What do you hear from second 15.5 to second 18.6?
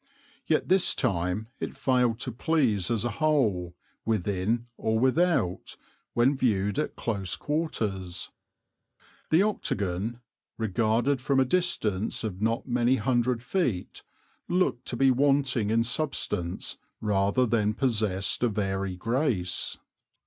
in substance rather than possessed of